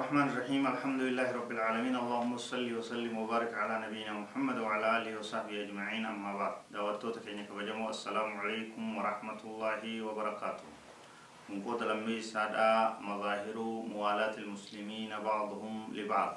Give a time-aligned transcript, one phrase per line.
[0.00, 0.62] الرحمن الرحيم.
[0.66, 1.96] الحمد لله رب العالمين.
[2.02, 6.04] اللهم صل وسلم وبارك على نبينا محمد وعلى آله وصحبه أجمعين.
[6.08, 10.68] أما بعد دعوتك كينك بجمو السلام عليكم ورحمة الله وبركاته.
[11.48, 13.56] من قوت لمي سادا مظاهر
[13.92, 16.32] موالاة المسلمين بعضهم لبعض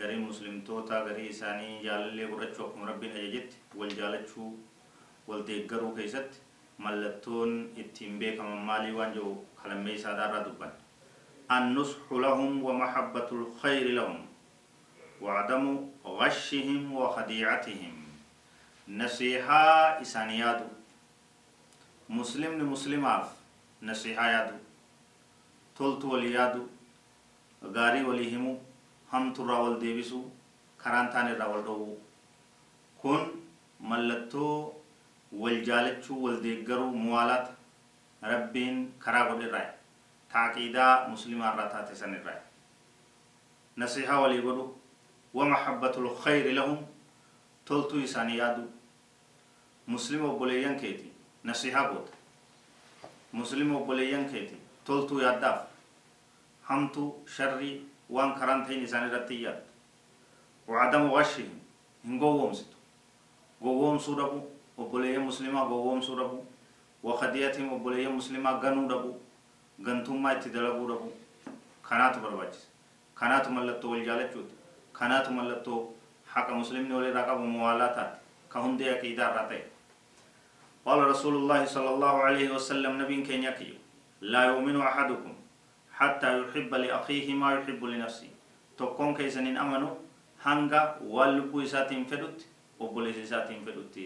[0.00, 4.44] غري مسلم توتا غري ساني جالله قرچوكم ربنا اججت والجالچو
[5.28, 6.30] والديغرو كيست
[6.80, 9.28] ملتون اتين بيكم مالي وانجو
[9.60, 10.87] خلمي سادا را دبن
[11.50, 14.26] النصح لهم ومحبة الخير لهم
[15.20, 15.64] وعدم
[16.04, 17.94] غشهم وخديعتهم.
[18.88, 19.64] نصيحة
[20.02, 20.68] إسانيادو
[22.08, 23.28] مسلم لمسلم عف
[23.82, 24.58] نصيحة يادو.
[25.78, 26.66] تلت وليادو
[27.64, 28.58] غاري وليهمو
[29.12, 30.22] هم ترى والديبسو
[30.84, 31.96] كرانتان الرول دو
[33.02, 33.26] كن
[33.80, 34.72] ملتو
[35.32, 37.48] والجالتشو والديگرو موالات.
[38.24, 39.77] ربين كراغو الرأي
[40.32, 42.40] تعقيدا مسلم الراتات سن الرأي
[43.78, 44.68] نصيحة وليقولوا
[45.34, 46.86] ومحبة الخير لهم
[47.66, 48.66] تلتو إساني يادو
[49.88, 51.08] مسلم وبوليان كيتي
[51.44, 52.08] نصيحة قوت
[53.32, 54.56] مسلم وبوليان كيتي
[54.86, 55.58] تلتو ياداف
[56.70, 57.04] همتو
[57.36, 59.62] شري وان كرانتين إساني رتي ياد
[60.68, 61.50] وعدم غشهم
[62.04, 62.76] هنگو ومستو
[63.62, 64.40] غووم سوربو
[64.78, 66.40] وبوليان مسلمة غووم سوربو
[67.02, 69.12] وخديتهم وبوليان مسلمة غنو دبو
[69.86, 71.08] gantummaa itti dalaguu dhabu
[71.88, 72.66] kanaatu barbaachisa
[73.20, 74.54] kanaatu mallattoo wal jaalachuuti
[74.98, 75.80] kanaatu mallattoo
[76.34, 78.16] haqa muslimni walirraa qabu muwaalaa taate
[78.54, 79.64] ka hundee aqiidaa irraa ta'e
[80.88, 83.70] قال رسول الله صلى الله عليه وسلم نبي كين يكي
[84.32, 85.32] لا يؤمن أحدكم
[85.98, 88.30] حتى يحب لأخيه ما يحب لنفسه
[88.78, 89.94] تكون كيسنين أمنوا
[90.44, 90.82] هنگا
[91.14, 92.38] واللبو إساتين فدوت
[92.80, 93.96] وبوليس إساتين فدوت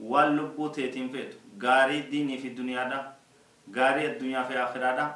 [0.00, 1.32] واللبو تيتين فدوت
[1.62, 2.98] غاري ديني في الدنيا ده
[3.76, 5.06] gaarii addunyaa fi akhiraadha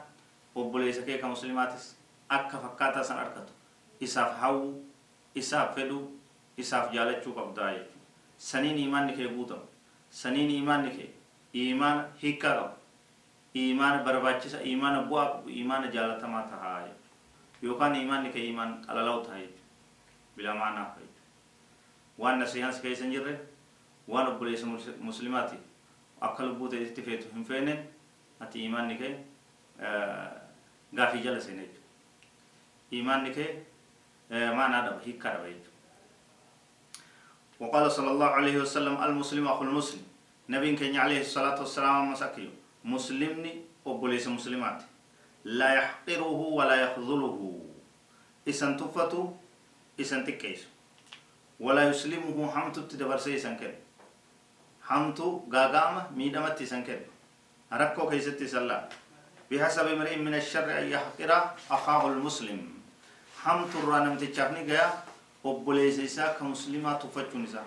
[0.54, 1.86] obboleessa kee ka muslimaatis
[2.28, 3.52] akka fakkaataa san argatu
[4.00, 4.68] isaaf hawwu
[5.42, 5.98] isaaf fedhu
[6.64, 8.00] isaaf jaalachuu qabdaa jechuudha
[8.50, 9.66] saniin imaanni kee guutamu
[10.20, 11.10] saniin imaanni kee
[11.70, 12.74] imaana hiikkaa qabu
[13.64, 19.40] imaana barbaachisa imaana bu'aa qabu imaana jaalatamaa tahaa jechuudha yookaan imaanni kee imaan qalalaa'u tahaa
[19.42, 23.34] jechuudha bilaa maanaaf jechuudha waan nasihaansi keessa hin jirre
[24.14, 24.66] waan obboleessa
[25.10, 25.56] muslimaati
[26.20, 27.76] akka lubbuu ta'e feetu hin feene
[28.40, 29.14] ati imaanni kee
[30.92, 31.82] gaafii jala seene jechuudha
[32.90, 33.50] imaanni kee
[34.30, 35.72] maanaa dhaba hiikkaa dhaba jechuudha
[37.60, 40.02] وقال صلى الله عليه وسلم المسلم أخو المسلم.
[40.50, 42.50] نبي كان عليه الصلاة والسلام مسكيو
[42.84, 43.52] مسلمني
[43.86, 44.82] وبوليس مسلمات.
[45.44, 47.38] لا يحقره ولا يخذله.
[48.48, 49.32] إسان تفتو
[50.00, 50.66] إسان تكيس.
[51.60, 53.78] ولا يسلمه حمتو تدبرسي إسان كده
[54.82, 57.06] حمتو غاغامة ميدمت إسان كده
[57.80, 58.78] ركو كيست سلا
[59.50, 61.30] بحسب امرئ من الشر أن يحقر
[61.70, 62.60] أخاه المسلم
[63.44, 64.88] هم ترانم تشافني غيا
[65.44, 67.64] obboleessa isaa ka muslimaa tuffachuun isaa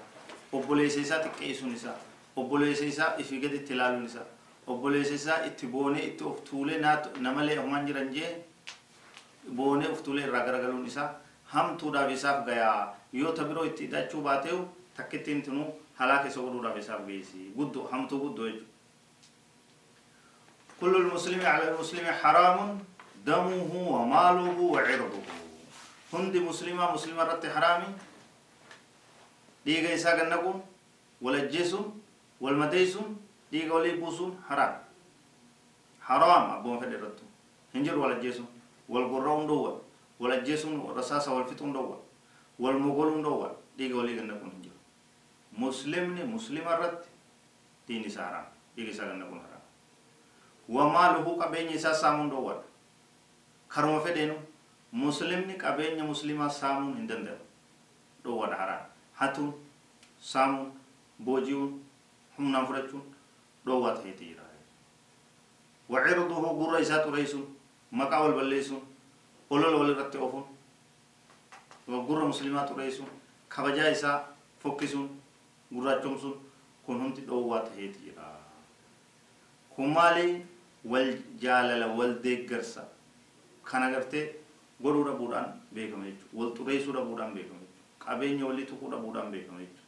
[0.58, 1.94] obboleessa isaa xiqqeessuun isaa
[2.36, 4.26] obboleessa isaa ifi gadi itti ilaaluun isaa
[4.68, 6.80] obboleessa isaa itti boonee itti of tuulee
[7.26, 8.32] namalee homaan jiran jee
[9.60, 11.10] boonee of tuulee irraa garagaluun isaa
[11.54, 12.82] hamtuudhaaf isaaf gayaa
[13.20, 14.64] yoo ta biroo itti hidhachuu baateewu
[14.98, 15.68] takkittiin tinuu
[16.02, 18.77] halaa keessa godhuudhaaf isaaf geessi guddoo hamtuu guddoo jechuudha
[20.82, 22.80] كل المسلم على المسلم حرام
[23.26, 25.24] دمه وماله وعرضه.
[26.14, 27.90] هند مسلمة مسلمة رت حرامي.
[29.66, 30.62] ديغا إسا غنقون
[31.22, 32.02] ولا جيسون
[32.42, 33.10] والمديسون
[33.52, 34.74] ديغا ولي بوسون حرام.
[36.02, 37.26] حرام أبو مفد رتو
[37.76, 38.48] هنجر ولا جيسون
[38.90, 39.74] والقرون دوا
[40.20, 41.98] ولا جيسون رصاصة والفتون دوا
[42.60, 44.78] والمغولون دوا ديغا ولي غنقون هنجر.
[45.58, 47.04] مسلمني مسلمة رت
[47.88, 49.57] ديني سارام ديغا إسا غنقون حرام.
[50.70, 52.54] وماله قبين إسا سامون دوا
[53.74, 54.36] كرم فدينو
[54.92, 57.38] muslimni qabeenya muslimaa saamuun hin danda'u
[58.24, 58.86] dhoowwadha haraa
[59.20, 59.54] hatuun
[60.30, 60.72] saamuun
[61.26, 61.74] booji'uun
[62.38, 63.04] humnaan fudhachuun
[63.66, 64.44] dhoowwaa ta'eeti jira
[65.96, 67.46] wacirduhu gurra isaa xureysuun
[68.02, 68.82] maqaa wal balleessuun
[69.50, 70.46] olola wal irratti ofuun
[72.08, 73.10] gurra muslimaa xureysuun
[73.56, 74.18] kabajaa isaa
[74.64, 75.10] fokkisuun
[75.74, 76.38] gurraachomsuun
[76.86, 78.32] kun hundi dhoowwaa ta'eeti jira
[79.76, 80.46] kun maali
[84.84, 89.86] godhuu dhabuudhaan beekama jechuudha wal xureessuu dhabuudhaan beekama jechuudha qabeenya walii tuquu dhabuudhaan beekama jechuudha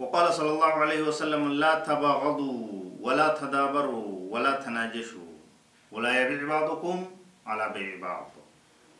[0.00, 2.60] وقال صلى الله عليه وسلم لا تباغضوا
[3.04, 5.30] ولا تدابروا ولا تناجشوا
[5.92, 6.96] ولا يبيع بعضكم
[7.46, 8.30] على بيع بعض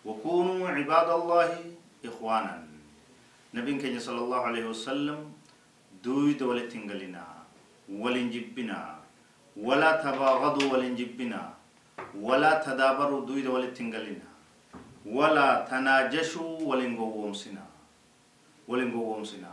[0.04, 1.50] وكونوا عباد الله
[2.04, 2.56] إخوانا
[3.54, 5.32] نبي كان صلى الله عليه وسلم
[6.04, 7.24] دوي دولة تنقلنا
[7.88, 8.99] ولنجبنا
[9.57, 11.41] ولا تباغضوا ولنجبنا
[12.27, 14.27] ولا تدابروا دوي دولة تنقلنا
[15.05, 17.63] ولا تناجشوا ولنقومسنا
[18.67, 19.51] ولنقومسنا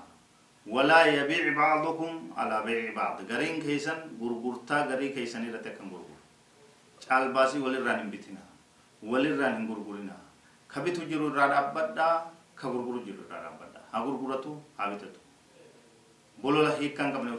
[0.66, 6.20] ولا يبيع بعضكم على بيع بعض غرين كيسن غرغرتا غري كيسن رتكن غرغر
[7.02, 8.44] چال باسي ولران بيتنا
[9.10, 10.16] ولران غرغرنا
[10.72, 12.08] كبيتو جرو را دبدا
[12.58, 15.20] كغرغرو جرو را دبدا ها غرغرتو ها بيتتو
[16.42, 17.30] بولولا هيكان كمن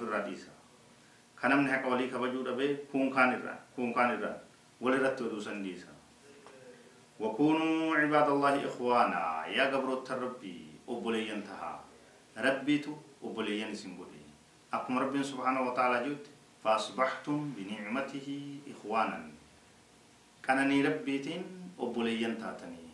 [1.43, 4.33] كنم نه كولي كبجو دبه كون كان را كون كان را
[4.81, 5.93] ولرتو دوسن ديسا
[7.21, 10.59] وكونوا عباد الله اخوانا يا غبرو تربي
[10.89, 11.75] وبولي ينتهى
[12.39, 14.23] ربيتو وبليين سنبولي
[14.73, 16.25] أقم رب سبحانه وتعالى جد
[16.65, 18.29] فأصبحتم بنعمته
[18.73, 19.21] إخوانا
[20.43, 21.43] كانني ربيتين
[21.79, 22.87] وبليين تاتني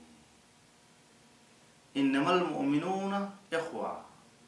[1.96, 3.12] إنما المؤمنون
[3.52, 3.92] إخوة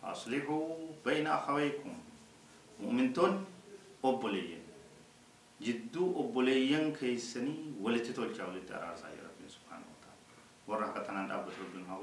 [0.05, 0.65] أصلحوا
[1.07, 1.93] بين أخويكم
[2.83, 3.45] مؤمنتون
[4.09, 4.63] وبليين
[5.67, 10.21] جدو وبليين كيسني ولتتول جاولي ترارسا رب سبحانه وتعالى
[10.69, 11.95] ورحكتنا أبو ربنا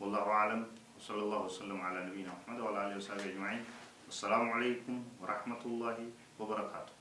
[0.00, 0.62] والله أعلم
[0.96, 3.62] وصلى الله وسلم على نبينا محمد وعلى اله وصحبه اجمعين
[4.06, 5.98] والسلام عليكم ورحمه الله
[6.38, 6.97] وبركاته